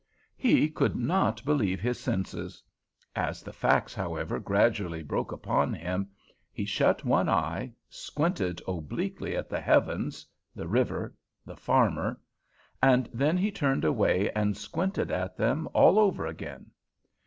[0.35, 2.63] He could not believe his senses.
[3.15, 6.09] As the facts, however, gradually broke upon him,
[6.51, 10.25] he shut one eye, squinted obliquely at the heavens—
[10.55, 16.71] the river—the farmer—and then he turned away and squinted at them all over again!